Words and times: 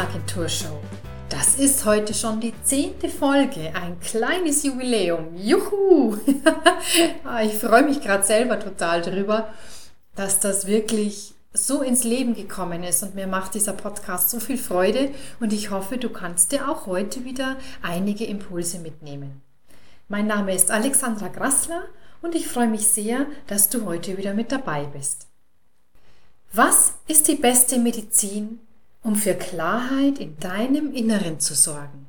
der 0.00 0.08
Wissensagentur 0.08 0.48
Show. 0.48 0.78
Das 1.28 1.56
ist 1.56 1.84
heute 1.84 2.14
schon 2.14 2.40
die 2.40 2.54
zehnte 2.64 3.08
Folge, 3.08 3.72
ein 3.74 4.00
kleines 4.00 4.62
Jubiläum. 4.62 5.36
Juhu! 5.36 6.16
Ah, 7.24 7.42
ich 7.42 7.54
freue 7.54 7.84
mich 7.84 8.00
gerade 8.00 8.24
selber 8.24 8.58
total 8.58 9.02
drüber, 9.02 9.52
dass 10.16 10.40
das 10.40 10.66
wirklich 10.66 11.34
so 11.52 11.82
ins 11.82 12.04
Leben 12.04 12.34
gekommen 12.34 12.82
ist 12.82 13.02
und 13.02 13.14
mir 13.14 13.26
macht 13.26 13.54
dieser 13.54 13.74
Podcast 13.74 14.30
so 14.30 14.40
viel 14.40 14.56
Freude 14.56 15.10
und 15.38 15.52
ich 15.52 15.70
hoffe, 15.70 15.98
du 15.98 16.08
kannst 16.08 16.52
dir 16.52 16.68
auch 16.68 16.86
heute 16.86 17.24
wieder 17.24 17.56
einige 17.82 18.24
Impulse 18.24 18.78
mitnehmen. 18.78 19.42
Mein 20.08 20.26
Name 20.26 20.54
ist 20.54 20.70
Alexandra 20.70 21.28
Grassler 21.28 21.82
und 22.22 22.34
ich 22.34 22.48
freue 22.48 22.68
mich 22.68 22.86
sehr, 22.86 23.26
dass 23.46 23.68
du 23.68 23.84
heute 23.84 24.16
wieder 24.16 24.32
mit 24.32 24.50
dabei 24.50 24.84
bist. 24.84 25.26
Was 26.52 26.94
ist 27.06 27.28
die 27.28 27.36
beste 27.36 27.78
Medizin, 27.78 28.60
um 29.02 29.16
für 29.16 29.34
Klarheit 29.34 30.18
in 30.18 30.38
deinem 30.38 30.92
Inneren 30.92 31.40
zu 31.40 31.54
sorgen? 31.54 32.06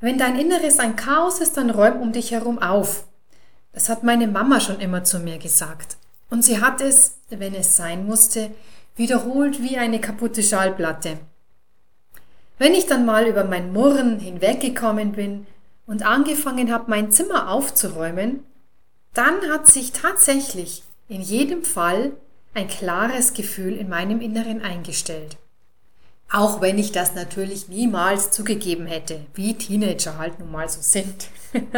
Wenn 0.00 0.18
dein 0.18 0.38
Inneres 0.38 0.78
ein 0.78 0.96
Chaos 0.96 1.40
ist, 1.40 1.56
dann 1.56 1.70
räum 1.70 2.00
um 2.00 2.12
dich 2.12 2.30
herum 2.30 2.58
auf. 2.58 3.06
Das 3.72 3.88
hat 3.88 4.02
meine 4.02 4.26
Mama 4.26 4.60
schon 4.60 4.80
immer 4.80 5.04
zu 5.04 5.18
mir 5.18 5.38
gesagt. 5.38 5.96
Und 6.30 6.44
sie 6.44 6.60
hat 6.60 6.80
es, 6.80 7.18
wenn 7.30 7.54
es 7.54 7.76
sein 7.76 8.06
musste, 8.06 8.50
wiederholt 8.96 9.62
wie 9.62 9.78
eine 9.78 10.00
kaputte 10.00 10.42
Schallplatte. 10.42 11.18
Wenn 12.58 12.74
ich 12.74 12.86
dann 12.86 13.04
mal 13.04 13.26
über 13.26 13.44
mein 13.44 13.72
Murren 13.72 14.18
hinweggekommen 14.18 15.12
bin 15.12 15.46
und 15.86 16.04
angefangen 16.04 16.72
habe, 16.72 16.90
mein 16.90 17.12
Zimmer 17.12 17.50
aufzuräumen, 17.50 18.44
dann 19.12 19.50
hat 19.50 19.66
sich 19.66 19.92
tatsächlich 19.92 20.82
in 21.08 21.20
jedem 21.20 21.64
Fall 21.64 22.12
ein 22.56 22.68
klares 22.68 23.34
Gefühl 23.34 23.76
in 23.76 23.88
meinem 23.88 24.20
Inneren 24.20 24.62
eingestellt. 24.62 25.36
Auch 26.32 26.60
wenn 26.60 26.78
ich 26.78 26.90
das 26.90 27.14
natürlich 27.14 27.68
niemals 27.68 28.30
zugegeben 28.30 28.86
hätte, 28.86 29.20
wie 29.34 29.54
Teenager 29.54 30.18
halt 30.18 30.40
nun 30.40 30.50
mal 30.50 30.68
so 30.68 30.80
sind. 30.80 31.28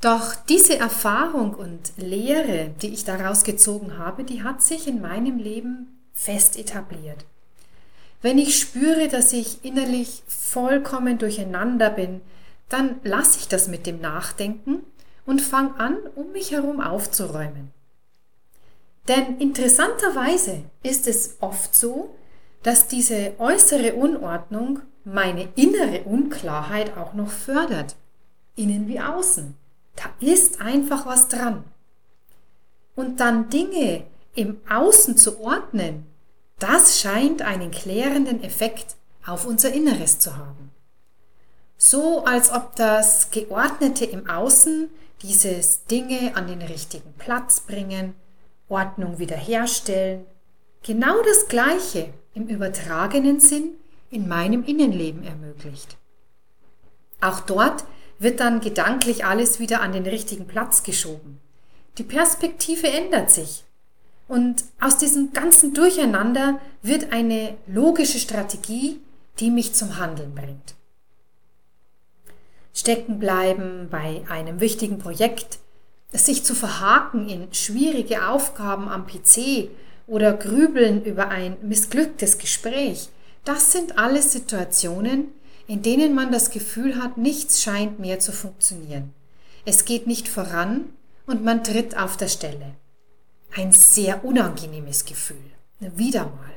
Doch 0.00 0.34
diese 0.48 0.78
Erfahrung 0.78 1.54
und 1.54 1.92
Lehre, 1.96 2.70
die 2.82 2.88
ich 2.88 3.04
daraus 3.04 3.42
gezogen 3.42 3.98
habe, 3.98 4.22
die 4.22 4.42
hat 4.42 4.62
sich 4.62 4.86
in 4.86 5.00
meinem 5.00 5.38
Leben 5.38 5.98
fest 6.12 6.58
etabliert. 6.58 7.24
Wenn 8.20 8.38
ich 8.38 8.58
spüre, 8.58 9.08
dass 9.08 9.32
ich 9.32 9.64
innerlich 9.64 10.22
vollkommen 10.28 11.18
durcheinander 11.18 11.90
bin, 11.90 12.20
dann 12.68 12.96
lasse 13.02 13.38
ich 13.40 13.48
das 13.48 13.66
mit 13.68 13.86
dem 13.86 14.00
Nachdenken 14.00 14.80
und 15.26 15.42
fange 15.42 15.74
an, 15.80 15.96
um 16.14 16.32
mich 16.32 16.52
herum 16.52 16.80
aufzuräumen. 16.80 17.73
Denn 19.08 19.38
interessanterweise 19.38 20.64
ist 20.82 21.06
es 21.06 21.36
oft 21.40 21.74
so, 21.74 22.14
dass 22.62 22.88
diese 22.88 23.34
äußere 23.38 23.94
Unordnung 23.94 24.80
meine 25.04 25.48
innere 25.54 26.04
Unklarheit 26.04 26.96
auch 26.96 27.12
noch 27.12 27.30
fördert, 27.30 27.96
innen 28.56 28.88
wie 28.88 29.00
außen. 29.00 29.54
Da 29.96 30.04
ist 30.20 30.60
einfach 30.60 31.06
was 31.06 31.28
dran. 31.28 31.64
Und 32.96 33.20
dann 33.20 33.50
Dinge 33.50 34.04
im 34.34 34.58
Außen 34.68 35.16
zu 35.16 35.40
ordnen, 35.40 36.06
das 36.58 37.00
scheint 37.00 37.42
einen 37.42 37.70
klärenden 37.70 38.42
Effekt 38.42 38.96
auf 39.26 39.46
unser 39.46 39.72
Inneres 39.72 40.18
zu 40.18 40.36
haben. 40.36 40.70
So 41.76 42.24
als 42.24 42.50
ob 42.50 42.76
das 42.76 43.30
Geordnete 43.30 44.04
im 44.04 44.28
Außen 44.28 44.88
dieses 45.22 45.84
Dinge 45.84 46.34
an 46.36 46.46
den 46.46 46.62
richtigen 46.62 47.12
Platz 47.18 47.60
bringen, 47.60 48.14
Ordnung 48.68 49.18
wiederherstellen, 49.18 50.24
genau 50.82 51.22
das 51.22 51.48
Gleiche 51.48 52.12
im 52.34 52.46
übertragenen 52.46 53.40
Sinn 53.40 53.70
in 54.10 54.28
meinem 54.28 54.64
Innenleben 54.64 55.24
ermöglicht. 55.24 55.96
Auch 57.20 57.40
dort 57.40 57.84
wird 58.18 58.40
dann 58.40 58.60
gedanklich 58.60 59.24
alles 59.24 59.60
wieder 59.60 59.80
an 59.80 59.92
den 59.92 60.06
richtigen 60.06 60.46
Platz 60.46 60.82
geschoben. 60.82 61.40
Die 61.98 62.04
Perspektive 62.04 62.88
ändert 62.88 63.30
sich. 63.30 63.64
Und 64.26 64.64
aus 64.80 64.96
diesem 64.98 65.32
ganzen 65.32 65.74
Durcheinander 65.74 66.60
wird 66.82 67.12
eine 67.12 67.56
logische 67.66 68.18
Strategie, 68.18 69.00
die 69.38 69.50
mich 69.50 69.74
zum 69.74 69.98
Handeln 69.98 70.34
bringt. 70.34 70.74
Stecken 72.72 73.18
bleiben 73.18 73.88
bei 73.90 74.22
einem 74.28 74.60
wichtigen 74.60 74.98
Projekt, 74.98 75.58
sich 76.18 76.44
zu 76.44 76.54
verhaken 76.54 77.28
in 77.28 77.52
schwierige 77.52 78.28
Aufgaben 78.28 78.88
am 78.88 79.06
PC 79.06 79.68
oder 80.06 80.32
grübeln 80.32 81.04
über 81.04 81.28
ein 81.28 81.56
missglücktes 81.62 82.38
Gespräch, 82.38 83.08
das 83.44 83.72
sind 83.72 83.98
alles 83.98 84.32
Situationen, 84.32 85.28
in 85.66 85.82
denen 85.82 86.14
man 86.14 86.30
das 86.30 86.50
Gefühl 86.50 87.02
hat, 87.02 87.18
nichts 87.18 87.62
scheint 87.62 87.98
mehr 87.98 88.18
zu 88.18 88.32
funktionieren. 88.32 89.12
Es 89.64 89.84
geht 89.84 90.06
nicht 90.06 90.28
voran 90.28 90.90
und 91.26 91.42
man 91.42 91.64
tritt 91.64 91.96
auf 91.96 92.16
der 92.16 92.28
Stelle. 92.28 92.74
Ein 93.54 93.72
sehr 93.72 94.24
unangenehmes 94.24 95.04
Gefühl. 95.04 95.36
Wieder 95.80 96.24
mal. 96.24 96.52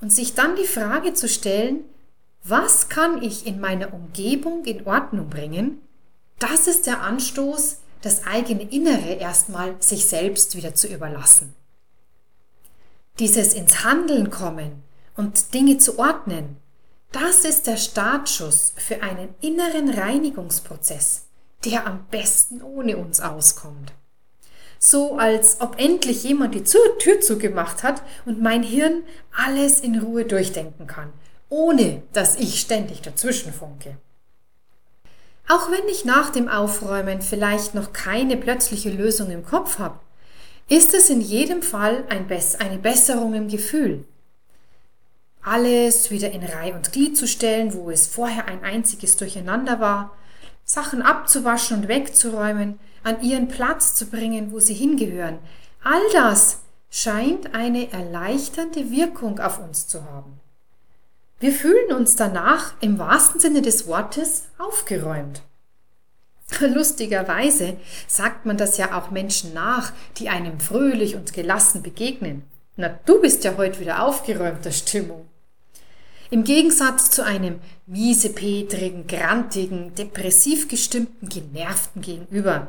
Und 0.00 0.12
sich 0.12 0.34
dann 0.34 0.56
die 0.56 0.66
Frage 0.66 1.14
zu 1.14 1.28
stellen, 1.28 1.84
was 2.44 2.88
kann 2.88 3.22
ich 3.22 3.46
in 3.46 3.60
meiner 3.60 3.92
Umgebung 3.92 4.64
in 4.64 4.86
Ordnung 4.86 5.28
bringen? 5.28 5.80
Das 6.38 6.66
ist 6.66 6.86
der 6.86 7.02
Anstoß, 7.02 7.78
das 8.02 8.26
eigene 8.26 8.62
Innere 8.62 9.14
erstmal 9.14 9.74
sich 9.80 10.06
selbst 10.06 10.56
wieder 10.56 10.74
zu 10.74 10.86
überlassen. 10.88 11.54
Dieses 13.18 13.54
ins 13.54 13.84
Handeln 13.84 14.30
kommen 14.30 14.84
und 15.16 15.52
Dinge 15.54 15.78
zu 15.78 15.98
ordnen, 15.98 16.56
das 17.10 17.44
ist 17.44 17.66
der 17.66 17.76
Startschuss 17.76 18.74
für 18.76 19.02
einen 19.02 19.34
inneren 19.40 19.88
Reinigungsprozess, 19.88 21.26
der 21.64 21.86
am 21.86 22.06
besten 22.10 22.62
ohne 22.62 22.96
uns 22.96 23.20
auskommt. 23.20 23.92
So 24.78 25.16
als 25.16 25.60
ob 25.60 25.80
endlich 25.80 26.22
jemand 26.22 26.54
die 26.54 26.62
Tür 26.62 27.20
zugemacht 27.20 27.82
hat 27.82 28.02
und 28.26 28.40
mein 28.40 28.62
Hirn 28.62 29.02
alles 29.36 29.80
in 29.80 29.98
Ruhe 29.98 30.24
durchdenken 30.24 30.86
kann, 30.86 31.12
ohne 31.48 32.02
dass 32.12 32.36
ich 32.36 32.60
ständig 32.60 33.02
dazwischen 33.02 33.52
funke. 33.52 33.96
Auch 35.48 35.70
wenn 35.70 35.88
ich 35.88 36.04
nach 36.04 36.28
dem 36.28 36.48
Aufräumen 36.48 37.22
vielleicht 37.22 37.74
noch 37.74 37.94
keine 37.94 38.36
plötzliche 38.36 38.90
Lösung 38.90 39.30
im 39.30 39.44
Kopf 39.44 39.78
habe, 39.78 39.98
ist 40.68 40.92
es 40.92 41.08
in 41.08 41.22
jedem 41.22 41.62
Fall 41.62 42.04
ein 42.10 42.26
Bess 42.26 42.54
eine 42.54 42.78
Besserung 42.78 43.32
im 43.32 43.48
Gefühl. 43.48 44.04
Alles 45.42 46.10
wieder 46.10 46.30
in 46.30 46.44
Reihe 46.44 46.74
und 46.74 46.92
Glied 46.92 47.16
zu 47.16 47.26
stellen, 47.26 47.72
wo 47.72 47.90
es 47.90 48.06
vorher 48.06 48.44
ein 48.44 48.62
einziges 48.62 49.16
Durcheinander 49.16 49.80
war, 49.80 50.14
Sachen 50.64 51.00
abzuwaschen 51.00 51.78
und 51.78 51.88
wegzuräumen, 51.88 52.78
an 53.02 53.22
ihren 53.22 53.48
Platz 53.48 53.94
zu 53.94 54.06
bringen, 54.06 54.52
wo 54.52 54.60
sie 54.60 54.74
hingehören, 54.74 55.38
all 55.82 56.02
das 56.12 56.60
scheint 56.90 57.54
eine 57.54 57.90
erleichternde 57.90 58.90
Wirkung 58.90 59.38
auf 59.38 59.58
uns 59.58 59.88
zu 59.88 60.04
haben. 60.04 60.40
Wir 61.40 61.52
fühlen 61.52 61.92
uns 61.92 62.16
danach 62.16 62.74
im 62.80 62.98
wahrsten 62.98 63.40
Sinne 63.40 63.62
des 63.62 63.86
Wortes 63.86 64.48
aufgeräumt. 64.58 65.42
Lustigerweise 66.60 67.76
sagt 68.08 68.44
man 68.44 68.56
das 68.56 68.76
ja 68.76 68.98
auch 68.98 69.10
Menschen 69.10 69.54
nach, 69.54 69.92
die 70.16 70.28
einem 70.28 70.58
fröhlich 70.58 71.14
und 71.14 71.32
gelassen 71.32 71.82
begegnen. 71.82 72.42
Na, 72.76 72.98
du 73.06 73.20
bist 73.20 73.44
ja 73.44 73.56
heute 73.56 73.78
wieder 73.78 74.02
aufgeräumter 74.02 74.72
Stimmung. 74.72 75.28
Im 76.30 76.42
Gegensatz 76.44 77.10
zu 77.10 77.24
einem 77.24 77.60
miesepetrigen, 77.86 79.06
grantigen, 79.06 79.94
depressiv 79.94 80.68
gestimmten, 80.68 81.28
genervten 81.28 82.02
Gegenüber, 82.02 82.68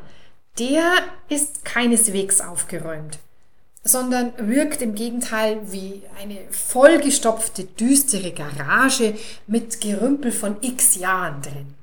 der 0.60 0.94
ist 1.28 1.66
keineswegs 1.66 2.40
aufgeräumt 2.40 3.20
sondern 3.84 4.34
wirkt 4.38 4.82
im 4.82 4.96
Gegenteil 4.96 5.72
wie 5.72 6.04
eine 6.20 6.40
vollgestopfte, 6.52 7.64
düstere 7.64 8.32
Garage 8.32 9.16
mit 9.48 9.82
Gerümpel 9.82 10.32
von 10.32 10.58
x 10.62 10.96
Jahren 10.96 11.42
drin. 11.42 11.76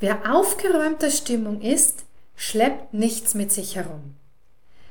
Wer 0.00 0.32
aufgeräumter 0.32 1.10
Stimmung 1.10 1.60
ist, 1.60 2.04
schleppt 2.36 2.94
nichts 2.94 3.34
mit 3.34 3.52
sich 3.52 3.76
herum. 3.76 4.14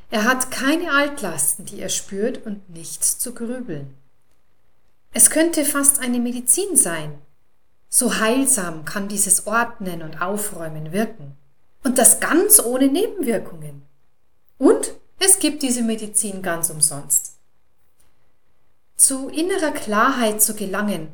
Er 0.09 0.25
hat 0.25 0.51
keine 0.51 0.91
Altlasten, 0.91 1.65
die 1.65 1.81
er 1.81 1.89
spürt 1.89 2.45
und 2.45 2.69
nichts 2.69 3.17
zu 3.17 3.33
grübeln. 3.33 3.93
Es 5.13 5.29
könnte 5.29 5.65
fast 5.65 5.99
eine 5.99 6.19
Medizin 6.19 6.75
sein. 6.75 7.17
So 7.89 8.19
heilsam 8.19 8.85
kann 8.85 9.07
dieses 9.07 9.47
Ordnen 9.47 10.01
und 10.01 10.21
Aufräumen 10.21 10.91
wirken. 10.91 11.37
Und 11.83 11.97
das 11.97 12.19
ganz 12.19 12.63
ohne 12.63 12.87
Nebenwirkungen. 12.87 13.83
Und 14.57 14.93
es 15.19 15.39
gibt 15.39 15.63
diese 15.63 15.81
Medizin 15.81 16.41
ganz 16.41 16.69
umsonst. 16.69 17.37
Zu 18.95 19.29
innerer 19.29 19.71
Klarheit 19.71 20.41
zu 20.41 20.55
gelangen, 20.55 21.07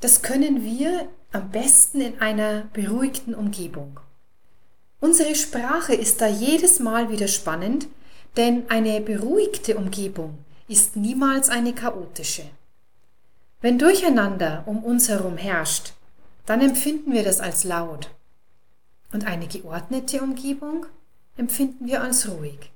das 0.00 0.22
können 0.22 0.64
wir 0.64 1.08
am 1.32 1.50
besten 1.50 2.00
in 2.00 2.20
einer 2.20 2.62
beruhigten 2.72 3.34
Umgebung. 3.34 4.00
Unsere 5.00 5.34
Sprache 5.34 5.94
ist 5.94 6.20
da 6.20 6.26
jedes 6.26 6.80
Mal 6.80 7.10
wieder 7.10 7.28
spannend, 7.28 7.88
Denn 8.36 8.70
eine 8.70 9.00
beruhigte 9.00 9.76
Umgebung 9.76 10.38
ist 10.68 10.94
niemals 10.94 11.48
eine 11.48 11.74
chaotische. 11.74 12.44
Wenn 13.60 13.78
Durcheinander 13.78 14.62
um 14.66 14.84
uns 14.84 15.08
herum 15.08 15.36
herrscht, 15.36 15.94
dann 16.46 16.60
empfinden 16.60 17.12
wir 17.12 17.24
das 17.24 17.40
als 17.40 17.64
laut. 17.64 18.10
Und 19.12 19.26
eine 19.26 19.48
geordnete 19.48 20.22
Umgebung 20.22 20.86
empfinden 21.36 21.86
wir 21.88 22.00
als 22.02 22.28
ruhig. 22.28 22.70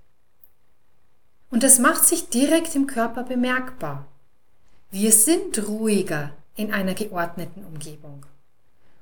Und 1.52 1.62
das 1.62 1.78
macht 1.78 2.06
sich 2.06 2.31
direkt 2.31 2.75
im 2.75 2.87
Körper 2.87 3.25
bemerkbar. 3.25 4.06
Wir 4.90 5.12
sind 5.12 5.69
ruhiger 5.69 6.31
in 6.56 6.72
einer 6.72 6.94
geordneten 6.94 7.62
Umgebung. 7.66 8.25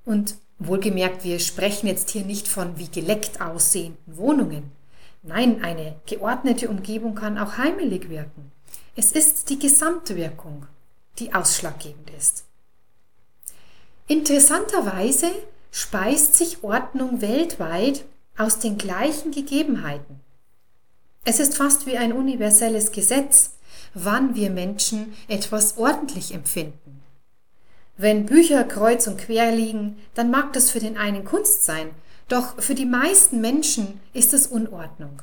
Und 0.05 0.35
wohlgemerkt, 0.58 1.23
wir 1.23 1.38
sprechen 1.38 1.87
jetzt 1.87 2.11
hier 2.11 2.25
nicht 2.25 2.49
von 2.49 2.76
wie 2.76 2.88
geleckt 2.88 3.41
aussehenden 3.41 4.17
Wohnungen. 4.17 4.73
Nein, 5.23 5.62
eine 5.62 5.94
geordnete 6.06 6.69
Umgebung 6.69 7.14
kann 7.14 7.38
auch 7.38 7.56
heimelig 7.56 8.11
wirken. 8.11 8.50
Es 8.96 9.12
ist 9.12 9.49
die 9.49 9.61
Gesamtwirkung, 9.61 10.67
die 11.20 11.32
ausschlaggebend 11.32 12.11
ist. 12.19 12.46
Interessanterweise 14.08 15.31
speist 15.70 16.35
sich 16.35 16.64
Ordnung 16.64 17.20
weltweit 17.20 18.05
aus 18.37 18.58
den 18.58 18.76
gleichen 18.76 19.31
Gegebenheiten. 19.31 20.19
Es 21.25 21.38
ist 21.38 21.56
fast 21.56 21.87
wie 21.87 21.99
ein 21.99 22.12
universelles 22.12 22.93
Gesetz, 22.93 23.52
wann 23.94 24.34
wir 24.34 24.50
Menschen 24.50 25.14
etwas 25.28 25.76
ordentlich 25.76 26.32
empfinden. 26.32 27.02
Wenn 27.96 28.25
Bücher 28.25 28.64
kreuz 28.64 29.06
und 29.06 29.19
quer 29.19 29.55
liegen, 29.55 29.99
dann 30.14 30.31
mag 30.31 30.55
das 30.55 30.70
für 30.70 30.81
den 30.81 30.96
einen 30.96 31.25
Kunst 31.25 31.64
sein, 31.64 31.90
doch 32.28 32.61
für 32.62 32.75
die 32.75 32.87
meisten 32.87 33.40
Menschen 33.40 34.00
ist 34.14 34.32
es 34.32 34.46
Unordnung. 34.46 35.20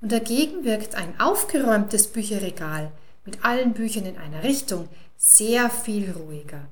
Und 0.00 0.10
dagegen 0.10 0.64
wirkt 0.64 0.94
ein 0.94 1.20
aufgeräumtes 1.20 2.08
Bücherregal 2.08 2.90
mit 3.24 3.44
allen 3.44 3.74
Büchern 3.74 4.06
in 4.06 4.16
einer 4.16 4.42
Richtung 4.42 4.88
sehr 5.16 5.70
viel 5.70 6.10
ruhiger. 6.10 6.66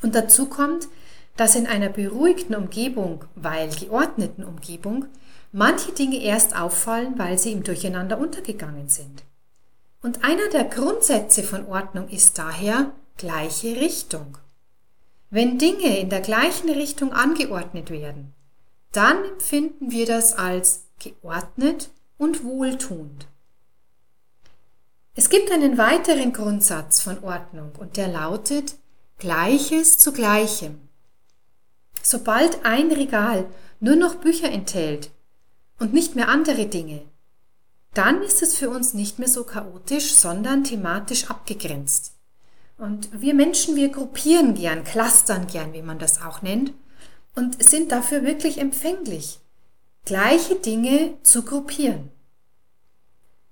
Und 0.00 0.14
dazu 0.14 0.46
kommt, 0.46 0.88
dass 1.36 1.54
in 1.54 1.66
einer 1.66 1.88
beruhigten 1.88 2.54
Umgebung, 2.54 3.24
weil 3.34 3.68
geordneten 3.70 4.44
Umgebung, 4.44 5.06
manche 5.52 5.92
Dinge 5.92 6.22
erst 6.22 6.56
auffallen, 6.56 7.18
weil 7.18 7.38
sie 7.38 7.52
im 7.52 7.62
Durcheinander 7.62 8.18
untergegangen 8.18 8.88
sind. 8.88 9.24
Und 10.02 10.24
einer 10.24 10.48
der 10.50 10.64
Grundsätze 10.64 11.42
von 11.42 11.66
Ordnung 11.66 12.08
ist 12.08 12.38
daher 12.38 12.92
gleiche 13.16 13.76
Richtung. 13.76 14.38
Wenn 15.30 15.58
Dinge 15.58 15.98
in 15.98 16.08
der 16.08 16.20
gleichen 16.20 16.70
Richtung 16.70 17.12
angeordnet 17.12 17.90
werden, 17.90 18.32
dann 18.92 19.24
empfinden 19.24 19.90
wir 19.90 20.06
das 20.06 20.32
als 20.34 20.84
geordnet 20.98 21.90
und 22.16 22.44
wohltuend. 22.44 23.26
Es 25.14 25.30
gibt 25.30 25.50
einen 25.50 25.76
weiteren 25.78 26.32
Grundsatz 26.32 27.00
von 27.00 27.22
Ordnung 27.24 27.72
und 27.78 27.96
der 27.96 28.08
lautet 28.08 28.76
Gleiches 29.18 29.98
zu 29.98 30.12
Gleichem. 30.12 30.78
Sobald 32.02 32.64
ein 32.64 32.92
Regal 32.92 33.46
nur 33.80 33.96
noch 33.96 34.14
Bücher 34.14 34.50
enthält 34.50 35.10
und 35.78 35.92
nicht 35.92 36.14
mehr 36.16 36.28
andere 36.28 36.66
Dinge, 36.66 37.02
dann 37.94 38.22
ist 38.22 38.42
es 38.42 38.56
für 38.56 38.70
uns 38.70 38.94
nicht 38.94 39.18
mehr 39.18 39.28
so 39.28 39.44
chaotisch, 39.44 40.14
sondern 40.14 40.64
thematisch 40.64 41.30
abgegrenzt. 41.30 42.14
Und 42.76 43.08
wir 43.20 43.34
Menschen, 43.34 43.74
wir 43.74 43.88
gruppieren 43.88 44.54
gern, 44.54 44.84
clustern 44.84 45.46
gern, 45.46 45.72
wie 45.72 45.82
man 45.82 45.98
das 45.98 46.22
auch 46.22 46.42
nennt, 46.42 46.72
und 47.34 47.62
sind 47.62 47.92
dafür 47.92 48.22
wirklich 48.22 48.58
empfänglich, 48.58 49.40
gleiche 50.04 50.56
Dinge 50.56 51.14
zu 51.22 51.42
gruppieren. 51.42 52.10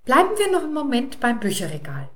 Bleiben 0.04 0.38
wir 0.38 0.52
noch 0.52 0.62
einen 0.62 0.74
Moment 0.74 1.18
beim 1.18 1.40
Bücherregal. 1.40 2.08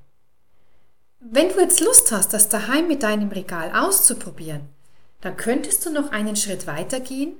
Wenn 1.19 1.49
du 1.49 1.59
jetzt 1.59 1.81
Lust 1.81 2.11
hast, 2.11 2.33
das 2.33 2.49
daheim 2.49 2.87
mit 2.87 3.03
deinem 3.03 3.29
Regal 3.29 3.71
auszuprobieren, 3.75 4.69
dann 5.19 5.37
könntest 5.37 5.85
du 5.85 5.91
noch 5.91 6.11
einen 6.11 6.35
Schritt 6.35 6.65
weiter 6.65 6.99
gehen 6.99 7.35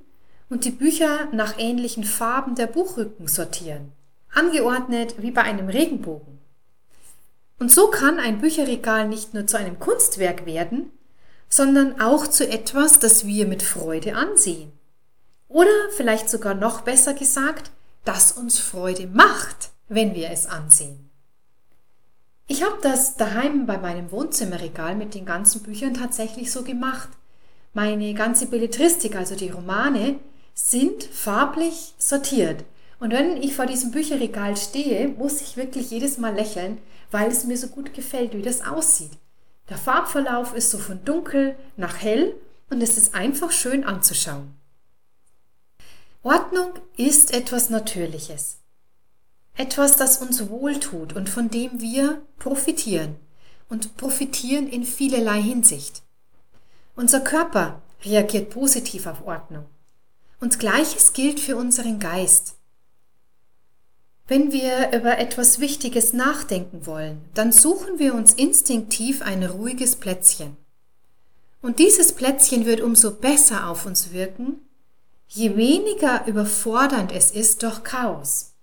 und 0.51 0.65
die 0.65 0.71
Bücher 0.71 1.29
nach 1.31 1.57
ähnlichen 1.57 2.03
Farben 2.03 2.55
der 2.55 2.67
Buchrücken 2.67 3.27
sortieren, 3.29 3.93
angeordnet 4.33 5.15
wie 5.17 5.31
bei 5.31 5.43
einem 5.43 5.69
Regenbogen. 5.69 6.39
Und 7.57 7.71
so 7.71 7.87
kann 7.87 8.19
ein 8.19 8.41
Bücherregal 8.41 9.07
nicht 9.07 9.33
nur 9.33 9.47
zu 9.47 9.57
einem 9.57 9.79
Kunstwerk 9.79 10.45
werden, 10.45 10.91
sondern 11.47 12.01
auch 12.01 12.27
zu 12.27 12.47
etwas, 12.47 12.99
das 12.99 13.25
wir 13.25 13.47
mit 13.47 13.63
Freude 13.63 14.15
ansehen. 14.15 14.73
Oder 15.47 15.71
vielleicht 15.95 16.29
sogar 16.29 16.53
noch 16.53 16.81
besser 16.81 17.13
gesagt, 17.13 17.71
das 18.03 18.33
uns 18.33 18.59
Freude 18.59 19.07
macht, 19.07 19.69
wenn 19.87 20.15
wir 20.15 20.31
es 20.31 20.47
ansehen. 20.47 21.09
Ich 22.47 22.63
habe 22.63 22.77
das 22.81 23.15
daheim 23.15 23.65
bei 23.65 23.77
meinem 23.77 24.11
Wohnzimmerregal 24.11 24.95
mit 24.95 25.15
den 25.15 25.25
ganzen 25.25 25.63
Büchern 25.63 25.93
tatsächlich 25.93 26.51
so 26.51 26.63
gemacht. 26.63 27.07
Meine 27.73 28.13
ganze 28.13 28.47
Belletristik, 28.47 29.15
also 29.15 29.35
die 29.35 29.49
Romane, 29.49 30.19
sind 30.53 31.03
farblich 31.03 31.93
sortiert. 31.97 32.63
Und 32.99 33.11
wenn 33.11 33.41
ich 33.41 33.55
vor 33.55 33.65
diesem 33.65 33.91
Bücherregal 33.91 34.55
stehe, 34.57 35.07
muss 35.07 35.41
ich 35.41 35.57
wirklich 35.57 35.89
jedes 35.89 36.17
Mal 36.17 36.35
lächeln, 36.35 36.77
weil 37.09 37.31
es 37.31 37.45
mir 37.45 37.57
so 37.57 37.67
gut 37.67 37.93
gefällt, 37.93 38.33
wie 38.33 38.41
das 38.41 38.61
aussieht. 38.61 39.11
Der 39.69 39.77
Farbverlauf 39.77 40.53
ist 40.53 40.69
so 40.69 40.77
von 40.77 41.03
dunkel 41.05 41.55
nach 41.77 42.01
hell 42.01 42.35
und 42.69 42.81
es 42.81 42.97
ist 42.97 43.15
einfach 43.15 43.51
schön 43.51 43.83
anzuschauen. 43.83 44.53
Ordnung 46.23 46.73
ist 46.97 47.33
etwas 47.33 47.69
Natürliches. 47.69 48.57
Etwas, 49.55 49.95
das 49.95 50.17
uns 50.17 50.49
wohltut 50.49 51.13
und 51.13 51.29
von 51.29 51.49
dem 51.49 51.81
wir 51.81 52.21
profitieren. 52.37 53.15
Und 53.69 53.97
profitieren 53.97 54.67
in 54.67 54.83
vielerlei 54.83 55.41
Hinsicht. 55.41 56.03
Unser 56.95 57.21
Körper 57.21 57.81
reagiert 58.03 58.49
positiv 58.49 59.07
auf 59.07 59.25
Ordnung. 59.25 59.65
Und 60.41 60.59
gleiches 60.59 61.13
gilt 61.13 61.39
für 61.39 61.55
unseren 61.55 61.99
Geist. 61.99 62.55
Wenn 64.27 64.51
wir 64.51 64.91
über 64.91 65.17
etwas 65.19 65.59
Wichtiges 65.59 66.13
nachdenken 66.13 66.85
wollen, 66.85 67.21
dann 67.33 67.51
suchen 67.51 67.99
wir 67.99 68.15
uns 68.15 68.33
instinktiv 68.33 69.21
ein 69.21 69.43
ruhiges 69.43 69.95
Plätzchen. 69.95 70.57
Und 71.61 71.79
dieses 71.79 72.13
Plätzchen 72.13 72.65
wird 72.65 72.81
umso 72.81 73.11
besser 73.11 73.69
auf 73.69 73.85
uns 73.85 74.13
wirken, 74.13 74.61
je 75.27 75.55
weniger 75.55 76.25
überfordernd 76.25 77.11
es 77.11 77.29
ist 77.31 77.61
durch 77.61 77.83
Chaos. 77.83 78.53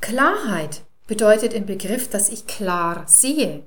Klarheit 0.00 0.82
bedeutet 1.06 1.52
im 1.52 1.66
Begriff, 1.66 2.10
dass 2.10 2.30
ich 2.30 2.48
klar 2.48 3.04
sehe. 3.06 3.62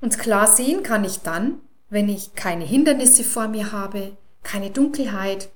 Und 0.00 0.18
klar 0.18 0.46
sehen 0.46 0.82
kann 0.82 1.04
ich 1.04 1.18
dann, 1.18 1.60
wenn 1.90 2.08
ich 2.08 2.34
keine 2.34 2.64
Hindernisse 2.64 3.24
vor 3.24 3.48
mir 3.48 3.72
habe, 3.72 4.16
keine 4.44 4.70
Dunkelheit, 4.70 5.48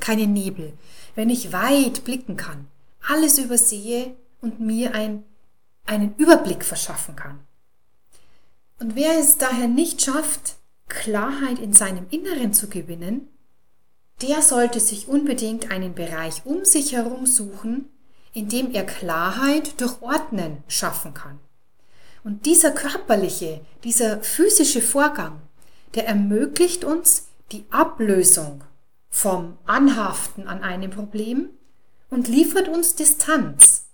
keine 0.00 0.26
Nebel, 0.26 0.72
wenn 1.14 1.28
ich 1.28 1.52
weit 1.52 2.04
blicken 2.04 2.36
kann, 2.36 2.66
alles 3.06 3.38
übersehe 3.38 4.16
und 4.40 4.60
mir 4.60 4.94
ein, 4.94 5.24
einen 5.84 6.14
Überblick 6.16 6.64
verschaffen 6.64 7.14
kann. 7.14 7.40
Und 8.80 8.96
wer 8.96 9.18
es 9.18 9.36
daher 9.36 9.68
nicht 9.68 10.02
schafft, 10.02 10.56
Klarheit 10.88 11.58
in 11.58 11.72
seinem 11.72 12.06
Inneren 12.10 12.52
zu 12.52 12.68
gewinnen, 12.68 13.28
der 14.22 14.42
sollte 14.42 14.80
sich 14.80 15.08
unbedingt 15.08 15.70
einen 15.70 15.94
Bereich 15.94 16.42
um 16.44 16.64
sich 16.64 16.92
herum 16.92 17.26
suchen, 17.26 17.88
in 18.34 18.48
dem 18.48 18.72
er 18.72 18.84
Klarheit 18.84 19.80
durch 19.80 20.00
Ordnen 20.00 20.62
schaffen 20.68 21.14
kann. 21.14 21.38
Und 22.24 22.46
dieser 22.46 22.70
körperliche, 22.70 23.60
dieser 23.84 24.20
physische 24.22 24.80
Vorgang, 24.80 25.40
der 25.94 26.06
ermöglicht 26.06 26.84
uns 26.84 27.28
die 27.52 27.64
Ablösung 27.70 28.64
vom 29.10 29.58
Anhaften 29.66 30.48
an 30.48 30.62
einem 30.62 30.90
Problem 30.90 31.50
und 32.10 32.28
liefert 32.28 32.68
uns 32.68 32.94
Distanz. 32.94 33.88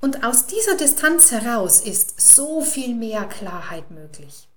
Und 0.00 0.24
aus 0.24 0.46
dieser 0.46 0.76
Distanz 0.76 1.30
heraus 1.30 1.80
ist 1.80 2.20
so 2.20 2.62
viel 2.62 2.94
mehr 2.94 3.24
Klarheit 3.24 3.90
möglich. 3.90 4.48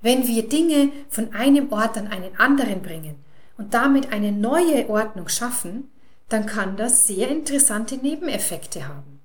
Wenn 0.00 0.26
wir 0.26 0.48
Dinge 0.48 0.90
von 1.08 1.32
einem 1.32 1.72
Ort 1.72 1.96
an 1.96 2.08
einen 2.08 2.36
anderen 2.36 2.82
bringen 2.82 3.16
und 3.56 3.72
damit 3.72 4.12
eine 4.12 4.32
neue 4.32 4.88
Ordnung 4.88 5.28
schaffen, 5.28 5.90
dann 6.28 6.46
kann 6.46 6.76
das 6.76 7.06
sehr 7.06 7.28
interessante 7.28 7.96
Nebeneffekte 7.96 8.88
haben. 8.88 9.20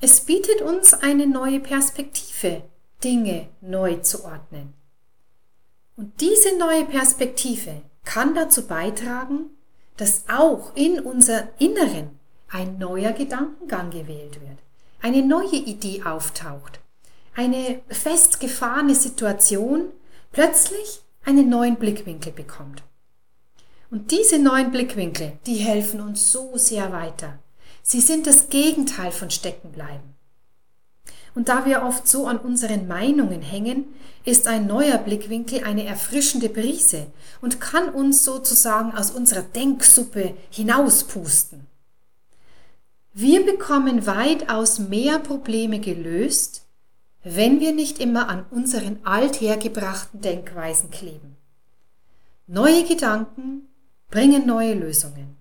Es 0.00 0.20
bietet 0.20 0.62
uns 0.62 0.94
eine 0.94 1.26
neue 1.26 1.60
Perspektive, 1.60 2.62
Dinge 3.02 3.48
neu 3.60 3.96
zu 3.96 4.24
ordnen. 4.24 4.74
Und 5.96 6.20
diese 6.20 6.58
neue 6.58 6.84
Perspektive 6.84 7.82
kann 8.04 8.34
dazu 8.34 8.66
beitragen, 8.66 9.50
dass 9.96 10.24
auch 10.28 10.74
in 10.74 11.00
unser 11.00 11.48
Inneren 11.60 12.18
ein 12.48 12.78
neuer 12.78 13.12
Gedankengang 13.12 13.90
gewählt 13.90 14.40
wird, 14.40 14.58
eine 15.00 15.22
neue 15.22 15.56
Idee 15.56 16.02
auftaucht, 16.04 16.80
eine 17.34 17.80
festgefahrene 17.88 18.94
Situation 18.94 19.86
plötzlich 20.32 21.00
einen 21.24 21.48
neuen 21.48 21.76
Blickwinkel 21.76 22.32
bekommt. 22.32 22.82
Und 23.90 24.10
diese 24.10 24.38
neuen 24.38 24.72
Blickwinkel, 24.72 25.38
die 25.46 25.56
helfen 25.56 26.00
uns 26.00 26.32
so 26.32 26.56
sehr 26.56 26.92
weiter. 26.92 27.38
Sie 27.82 28.00
sind 28.00 28.26
das 28.26 28.48
Gegenteil 28.48 29.12
von 29.12 29.30
Steckenbleiben. 29.30 30.13
Und 31.34 31.48
da 31.48 31.66
wir 31.66 31.82
oft 31.82 32.06
so 32.06 32.26
an 32.26 32.38
unseren 32.38 32.86
Meinungen 32.86 33.42
hängen, 33.42 33.86
ist 34.24 34.46
ein 34.46 34.66
neuer 34.66 34.98
Blickwinkel 34.98 35.64
eine 35.64 35.84
erfrischende 35.84 36.48
Brise 36.48 37.08
und 37.40 37.60
kann 37.60 37.88
uns 37.88 38.24
sozusagen 38.24 38.92
aus 38.92 39.10
unserer 39.10 39.42
Denksuppe 39.42 40.34
hinauspusten. 40.50 41.66
Wir 43.12 43.44
bekommen 43.44 44.06
weitaus 44.06 44.78
mehr 44.78 45.18
Probleme 45.18 45.78
gelöst, 45.80 46.62
wenn 47.22 47.60
wir 47.60 47.72
nicht 47.72 47.98
immer 47.98 48.28
an 48.28 48.44
unseren 48.50 48.98
althergebrachten 49.04 50.20
Denkweisen 50.20 50.90
kleben. 50.90 51.36
Neue 52.46 52.84
Gedanken 52.84 53.68
bringen 54.10 54.46
neue 54.46 54.74
Lösungen. 54.74 55.36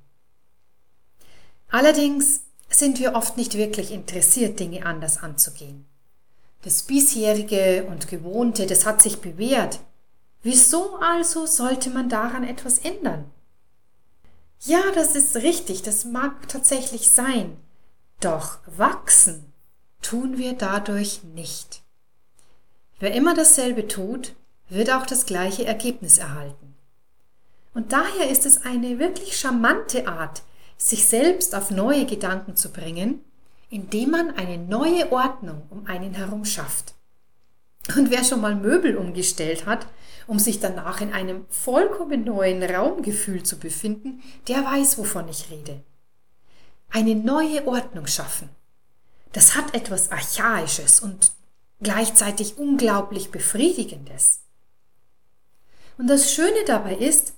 Allerdings 1.69 2.41
sind 2.73 2.99
wir 2.99 3.15
oft 3.15 3.37
nicht 3.37 3.55
wirklich 3.57 3.91
interessiert, 3.91 4.59
Dinge 4.59 4.85
anders 4.85 5.21
anzugehen. 5.21 5.85
Das 6.63 6.83
bisherige 6.83 7.85
und 7.89 8.07
gewohnte, 8.07 8.65
das 8.65 8.85
hat 8.85 9.01
sich 9.01 9.19
bewährt. 9.19 9.79
Wieso 10.41 10.97
also 10.97 11.45
sollte 11.45 11.89
man 11.89 12.09
daran 12.09 12.43
etwas 12.43 12.79
ändern? 12.79 13.31
Ja, 14.61 14.81
das 14.95 15.15
ist 15.15 15.35
richtig, 15.37 15.81
das 15.81 16.05
mag 16.05 16.47
tatsächlich 16.47 17.09
sein. 17.09 17.57
Doch 18.19 18.59
wachsen 18.65 19.53
tun 20.01 20.37
wir 20.37 20.53
dadurch 20.53 21.23
nicht. 21.23 21.81
Wer 22.99 23.13
immer 23.13 23.33
dasselbe 23.33 23.87
tut, 23.87 24.33
wird 24.69 24.89
auch 24.91 25.05
das 25.05 25.25
gleiche 25.25 25.65
Ergebnis 25.65 26.17
erhalten. 26.17 26.75
Und 27.73 27.91
daher 27.91 28.29
ist 28.29 28.45
es 28.45 28.63
eine 28.63 28.99
wirklich 28.99 29.37
charmante 29.37 30.07
Art, 30.07 30.43
sich 30.77 31.05
selbst 31.07 31.55
auf 31.55 31.71
neue 31.71 32.05
Gedanken 32.05 32.55
zu 32.55 32.71
bringen, 32.71 33.23
indem 33.69 34.11
man 34.11 34.31
eine 34.31 34.57
neue 34.57 35.11
Ordnung 35.11 35.63
um 35.69 35.85
einen 35.87 36.13
herum 36.13 36.45
schafft. 36.45 36.93
Und 37.97 38.11
wer 38.11 38.23
schon 38.23 38.41
mal 38.41 38.55
Möbel 38.55 38.95
umgestellt 38.95 39.65
hat, 39.65 39.87
um 40.27 40.39
sich 40.39 40.59
danach 40.59 41.01
in 41.01 41.11
einem 41.11 41.45
vollkommen 41.49 42.23
neuen 42.23 42.63
Raumgefühl 42.63 43.43
zu 43.43 43.57
befinden, 43.57 44.21
der 44.47 44.63
weiß, 44.63 44.97
wovon 44.97 45.27
ich 45.27 45.49
rede. 45.51 45.81
Eine 46.89 47.15
neue 47.15 47.67
Ordnung 47.67 48.07
schaffen. 48.07 48.49
Das 49.33 49.55
hat 49.55 49.73
etwas 49.73 50.11
Archaisches 50.11 50.99
und 50.99 51.31
gleichzeitig 51.81 52.57
unglaublich 52.57 53.31
Befriedigendes. 53.31 54.41
Und 55.97 56.07
das 56.07 56.33
Schöne 56.33 56.63
dabei 56.65 56.95
ist, 56.95 57.33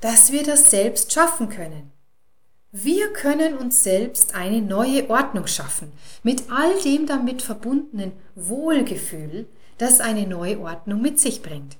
dass 0.00 0.32
wir 0.32 0.42
das 0.42 0.70
selbst 0.70 1.12
schaffen 1.12 1.48
können. 1.48 1.92
Wir 2.78 3.10
können 3.10 3.56
uns 3.56 3.82
selbst 3.82 4.34
eine 4.34 4.60
neue 4.60 5.08
Ordnung 5.08 5.46
schaffen, 5.46 5.90
mit 6.22 6.50
all 6.50 6.78
dem 6.82 7.06
damit 7.06 7.40
verbundenen 7.40 8.12
Wohlgefühl, 8.34 9.46
das 9.78 10.00
eine 10.00 10.26
neue 10.26 10.60
Ordnung 10.60 11.00
mit 11.00 11.18
sich 11.18 11.40
bringt. 11.40 11.78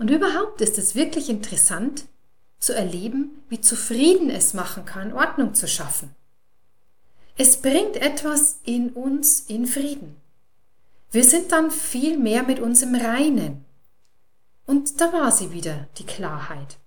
Und 0.00 0.10
überhaupt 0.10 0.60
ist 0.62 0.78
es 0.78 0.96
wirklich 0.96 1.30
interessant 1.30 2.06
zu 2.58 2.72
erleben, 2.74 3.40
wie 3.50 3.60
zufrieden 3.60 4.30
es 4.30 4.52
machen 4.52 4.84
kann, 4.84 5.12
Ordnung 5.12 5.54
zu 5.54 5.68
schaffen. 5.68 6.12
Es 7.38 7.62
bringt 7.62 7.94
etwas 7.94 8.58
in 8.64 8.90
uns 8.90 9.42
in 9.42 9.66
Frieden. 9.66 10.16
Wir 11.12 11.22
sind 11.22 11.52
dann 11.52 11.70
viel 11.70 12.18
mehr 12.18 12.42
mit 12.42 12.58
uns 12.58 12.82
im 12.82 12.96
Reinen. 12.96 13.64
Und 14.66 15.00
da 15.00 15.12
war 15.12 15.30
sie 15.30 15.52
wieder, 15.52 15.86
die 15.98 16.06
Klarheit. 16.06 16.78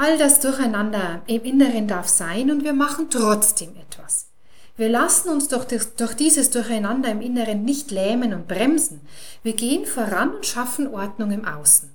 All 0.00 0.16
das 0.16 0.38
Durcheinander 0.38 1.22
im 1.26 1.42
Inneren 1.42 1.88
darf 1.88 2.06
sein 2.06 2.52
und 2.52 2.62
wir 2.62 2.72
machen 2.72 3.10
trotzdem 3.10 3.74
etwas. 3.76 4.28
Wir 4.76 4.88
lassen 4.88 5.28
uns 5.28 5.48
durch, 5.48 5.66
durch 5.96 6.14
dieses 6.14 6.50
Durcheinander 6.50 7.10
im 7.10 7.20
Inneren 7.20 7.64
nicht 7.64 7.90
lähmen 7.90 8.32
und 8.32 8.46
bremsen. 8.46 9.00
Wir 9.42 9.54
gehen 9.54 9.86
voran 9.86 10.36
und 10.36 10.46
schaffen 10.46 10.94
Ordnung 10.94 11.32
im 11.32 11.44
Außen. 11.44 11.90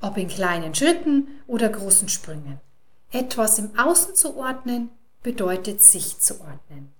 Ob 0.00 0.16
in 0.16 0.28
kleinen 0.28 0.72
Schritten 0.72 1.26
oder 1.48 1.68
großen 1.68 2.08
Sprüngen. 2.08 2.60
Etwas 3.10 3.58
im 3.58 3.76
Außen 3.76 4.14
zu 4.14 4.36
ordnen 4.36 4.90
bedeutet 5.24 5.82
sich 5.82 6.20
zu 6.20 6.40
ordnen. 6.40 6.92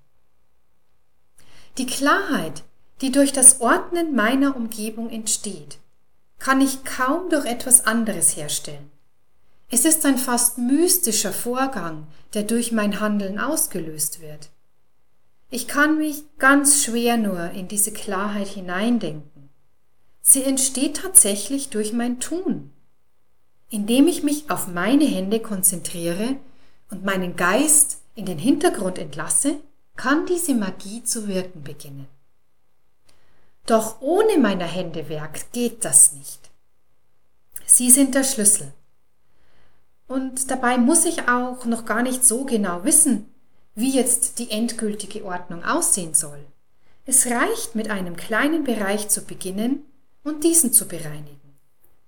Die 1.79 1.87
Klarheit, 1.87 2.65
die 3.01 3.13
durch 3.13 3.33
das 3.33 3.61
Ordnen 3.61 4.17
meiner 4.17 4.57
Umgebung 4.57 5.09
entsteht, 5.09 5.79
kann 6.41 6.61
ich 6.61 6.83
kaum 6.83 7.31
durch 7.31 7.47
etwas 7.47 7.87
anderes 7.87 8.37
herstellen. 8.37 8.91
Es 9.69 9.85
ist 9.85 10.07
ein 10.07 10.19
fast 10.19 10.59
mystischer 10.59 11.33
Vorgang, 11.33 12.07
der 12.35 12.45
durch 12.45 12.71
mein 12.71 13.01
Handeln 13.01 13.39
ausgelöst 13.39 14.21
wird. 14.21 14.51
Ich 15.51 15.67
kann 15.67 15.99
mich 15.99 16.25
ganz 16.39 16.85
schwer 16.85 17.17
nur 17.17 17.51
in 17.51 17.69
diese 17.69 17.93
Klarheit 17.93 18.49
hineindenken. 18.49 19.49
Sie 20.23 20.43
entsteht 20.43 20.99
tatsächlich 20.99 21.71
durch 21.71 21.93
mein 21.93 22.21
Tun. 22.21 22.73
Indem 23.69 24.07
ich 24.07 24.23
mich 24.23 24.51
auf 24.51 24.69
meine 24.69 25.05
Hände 25.05 25.41
konzentriere 25.41 26.37
und 26.91 27.05
meinen 27.05 27.37
Geist 27.37 27.99
in 28.15 28.27
den 28.27 28.39
Hintergrund 28.39 28.99
entlasse, 28.99 29.61
kann 29.97 30.27
diese 30.27 30.55
Magie 30.55 31.03
zu 31.03 31.27
wirken 31.27 31.63
beginnen. 31.63 32.07
Doch 33.67 34.01
ohne 34.01 34.39
meiner 34.39 34.67
Hände 34.67 35.09
Werk 35.09 35.53
geht 35.53 35.85
das 35.85 36.13
nicht. 36.13 36.51
Sie 37.67 37.91
sind 37.91 38.15
der 38.15 38.23
Schlüssel. 38.23 38.73
Und 40.09 40.51
dabei 40.51 40.79
muss 40.79 41.05
ich 41.05 41.29
auch 41.29 41.65
noch 41.65 41.85
gar 41.85 42.03
nicht 42.03 42.25
so 42.25 42.45
genau 42.45 42.85
wissen, 42.85 43.33
wie 43.75 43.95
jetzt 43.95 44.39
die 44.39 44.51
endgültige 44.51 45.25
Ordnung 45.25 45.65
aussehen 45.65 46.15
soll. 46.15 46.45
Es 47.05 47.27
reicht, 47.27 47.75
mit 47.75 47.91
einem 47.91 48.17
kleinen 48.17 48.65
Bereich 48.65 49.09
zu 49.09 49.23
beginnen 49.23 49.85
und 50.25 50.45
diesen 50.45 50.73
zu 50.73 50.89
bereinigen. 50.89 51.57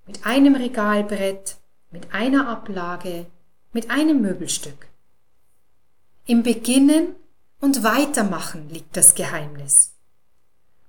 Mit 0.07 0.27
einem 0.27 0.55
Regalbrett, 0.55 1.57
mit 1.91 2.13
einer 2.13 2.49
Ablage, 2.49 3.27
mit 3.73 3.91
einem 3.91 4.21
Möbelstück. 4.23 4.89
Im 6.27 6.43
Beginnen 6.43 7.15
und 7.61 7.85
Weitermachen 7.85 8.69
liegt 8.71 8.97
das 8.97 9.15
Geheimnis. 9.15 9.95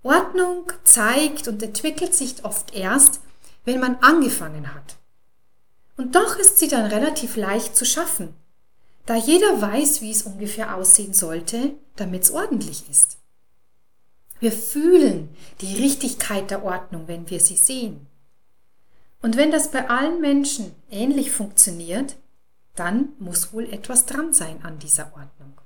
Ordnung 0.02 0.72
zeigt 0.84 1.48
und 1.48 1.62
entwickelt 1.62 2.16
sich 2.16 2.44
oft 2.46 2.74
erst, 2.74 3.20
wenn 3.66 3.80
man 3.80 3.98
angefangen 3.98 4.74
hat. 4.74 4.96
Und 6.00 6.16
doch 6.16 6.38
ist 6.38 6.60
sie 6.60 6.70
dann 6.70 6.86
relativ 6.86 7.36
leicht 7.36 7.76
zu 7.76 7.84
schaffen, 7.84 8.34
da 9.06 9.16
jeder 9.16 9.62
weiß, 9.62 10.00
wie 10.00 10.12
es 10.12 10.22
ungefähr 10.22 10.78
aussehen 10.78 11.14
sollte, 11.14 11.74
damit 11.98 12.24
es 12.24 12.32
ordentlich 12.32 12.90
ist. 12.90 13.18
Wir 14.40 14.54
fühlen 14.54 15.28
die 15.60 15.76
Richtigkeit 15.76 16.52
der 16.52 16.64
Ordnung, 16.64 17.10
wenn 17.10 17.30
wir 17.30 17.42
sie 17.42 17.58
sehen. 17.58 18.08
Und 19.22 19.36
wenn 19.36 19.52
das 19.52 19.72
bei 19.72 19.90
allen 19.90 20.22
Menschen 20.22 20.74
ähnlich 20.90 21.32
funktioniert, 21.32 22.16
dann 22.76 23.10
muss 23.20 23.52
wohl 23.52 23.66
etwas 23.66 24.06
dran 24.06 24.34
sein 24.34 24.64
an 24.64 24.80
dieser 24.80 25.08
Ordnung. 25.08 25.60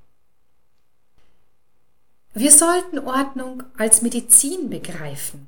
Wir 2.33 2.51
sollten 2.51 2.97
Ordnung 2.97 3.61
als 3.77 4.01
Medizin 4.01 4.71
begreifen. 4.71 5.47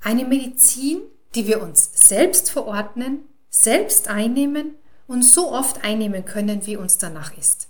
Eine 0.00 0.24
Medizin, 0.24 1.00
die 1.34 1.48
wir 1.48 1.60
uns 1.60 1.90
selbst 1.94 2.50
verordnen 2.50 3.24
selbst 3.52 4.08
einnehmen 4.08 4.74
und 5.06 5.22
so 5.22 5.52
oft 5.52 5.84
einnehmen 5.84 6.24
können, 6.24 6.66
wie 6.66 6.76
uns 6.76 6.98
danach 6.98 7.36
ist. 7.36 7.68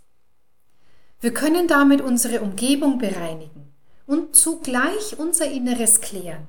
Wir 1.20 1.34
können 1.34 1.68
damit 1.68 2.00
unsere 2.00 2.40
Umgebung 2.40 2.98
bereinigen 2.98 3.72
und 4.06 4.34
zugleich 4.34 5.18
unser 5.18 5.50
Inneres 5.50 6.00
klären. 6.00 6.48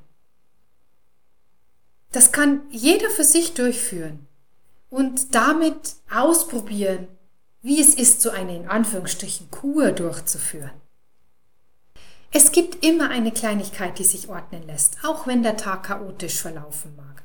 Das 2.12 2.32
kann 2.32 2.62
jeder 2.70 3.10
für 3.10 3.24
sich 3.24 3.56
durchführen 3.56 4.28
und 4.90 5.34
damit 5.34 5.96
ausprobieren, 6.14 7.08
wie 7.62 7.82
es 7.82 7.96
ist, 7.96 8.22
so 8.22 8.30
eine 8.30 8.56
in 8.56 8.68
Anführungsstrichen 8.68 9.50
Kur 9.50 9.92
durchzuführen. 9.92 10.72
Es 12.32 12.52
gibt 12.52 12.84
immer 12.86 13.10
eine 13.10 13.32
Kleinigkeit, 13.32 13.98
die 13.98 14.04
sich 14.04 14.28
ordnen 14.28 14.64
lässt, 14.68 14.98
auch 15.04 15.26
wenn 15.26 15.42
der 15.42 15.58
Tag 15.58 15.84
chaotisch 15.84 16.40
verlaufen 16.40 16.96
mag. 16.96 17.24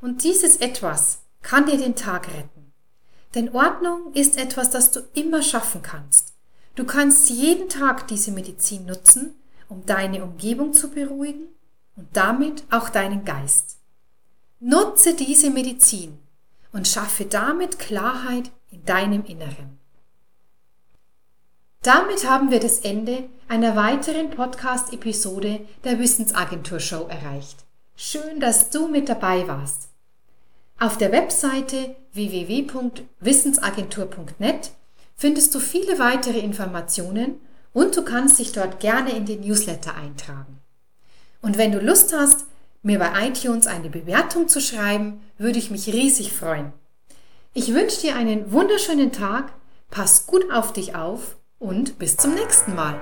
Und 0.00 0.24
dieses 0.24 0.56
etwas 0.56 1.20
kann 1.46 1.64
dir 1.64 1.78
den 1.78 1.94
Tag 1.94 2.26
retten. 2.26 2.72
Denn 3.36 3.54
Ordnung 3.54 4.12
ist 4.14 4.36
etwas, 4.36 4.68
das 4.70 4.90
du 4.90 5.02
immer 5.14 5.42
schaffen 5.42 5.80
kannst. 5.80 6.34
Du 6.74 6.84
kannst 6.84 7.30
jeden 7.30 7.68
Tag 7.68 8.08
diese 8.08 8.32
Medizin 8.32 8.84
nutzen, 8.84 9.32
um 9.68 9.86
deine 9.86 10.24
Umgebung 10.24 10.72
zu 10.72 10.90
beruhigen 10.90 11.46
und 11.94 12.08
damit 12.14 12.64
auch 12.72 12.88
deinen 12.88 13.24
Geist. 13.24 13.78
Nutze 14.58 15.14
diese 15.14 15.50
Medizin 15.50 16.18
und 16.72 16.88
schaffe 16.88 17.26
damit 17.26 17.78
Klarheit 17.78 18.50
in 18.72 18.84
deinem 18.84 19.24
Inneren. 19.24 19.78
Damit 21.82 22.28
haben 22.28 22.50
wir 22.50 22.58
das 22.58 22.80
Ende 22.80 23.28
einer 23.46 23.76
weiteren 23.76 24.30
Podcast-Episode 24.30 25.60
der 25.84 26.00
Wissensagentur 26.00 26.80
Show 26.80 27.06
erreicht. 27.06 27.64
Schön, 27.94 28.40
dass 28.40 28.70
du 28.70 28.88
mit 28.88 29.08
dabei 29.08 29.46
warst. 29.46 29.90
Auf 30.78 30.98
der 30.98 31.10
Webseite 31.10 31.96
www.wissensagentur.net 32.12 34.72
findest 35.14 35.54
du 35.54 35.58
viele 35.58 35.98
weitere 35.98 36.38
Informationen 36.38 37.40
und 37.72 37.96
du 37.96 38.02
kannst 38.02 38.38
dich 38.38 38.52
dort 38.52 38.78
gerne 38.80 39.12
in 39.12 39.24
den 39.24 39.40
Newsletter 39.40 39.94
eintragen. 39.94 40.58
Und 41.40 41.56
wenn 41.56 41.72
du 41.72 41.80
Lust 41.80 42.14
hast, 42.14 42.44
mir 42.82 42.98
bei 42.98 43.26
iTunes 43.26 43.66
eine 43.66 43.88
Bewertung 43.88 44.48
zu 44.48 44.60
schreiben, 44.60 45.22
würde 45.38 45.58
ich 45.58 45.70
mich 45.70 45.88
riesig 45.88 46.34
freuen. 46.34 46.74
Ich 47.54 47.72
wünsche 47.72 48.02
dir 48.02 48.16
einen 48.16 48.52
wunderschönen 48.52 49.12
Tag, 49.12 49.54
pass 49.90 50.26
gut 50.26 50.52
auf 50.52 50.74
dich 50.74 50.94
auf 50.94 51.36
und 51.58 51.98
bis 51.98 52.18
zum 52.18 52.34
nächsten 52.34 52.74
Mal. 52.74 53.00